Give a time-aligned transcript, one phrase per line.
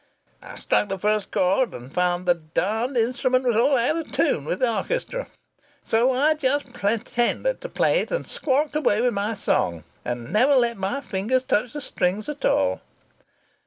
[0.41, 4.45] I struck the first chord, and found the darned instrument was all out of tune
[4.45, 5.27] with the orchestra.
[5.83, 10.55] So I just pretended to play it, and squawked away with my song, and never
[10.55, 12.81] let my fingers touch the strings at all.